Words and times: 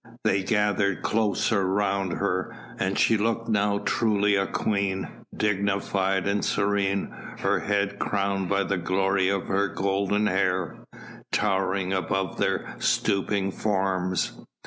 They 0.23 0.41
gathered 0.41 1.03
closer 1.03 1.63
round 1.63 2.13
her, 2.13 2.57
and 2.79 2.97
she 2.97 3.17
looked 3.17 3.47
now 3.49 3.77
truly 3.85 4.35
a 4.35 4.47
queen, 4.47 5.25
dignified 5.37 6.27
and 6.27 6.43
serene, 6.43 7.11
her 7.37 7.59
head 7.59 7.99
crowned 7.99 8.49
by 8.49 8.63
the 8.63 8.77
glory 8.79 9.29
of 9.29 9.45
her 9.45 9.67
golden 9.67 10.25
hair 10.25 10.87
towering 11.31 11.93
above 11.93 12.39
their 12.39 12.75
stooping 12.79 13.51
forms. 13.51 14.31